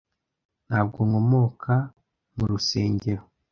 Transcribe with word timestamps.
ntabwo 0.67 0.99
nkomoka 1.07 1.73
mu 2.35 2.43
rusengero 2.51 3.23